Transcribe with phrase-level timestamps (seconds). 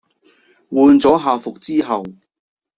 [0.71, 2.03] 換咗校服之後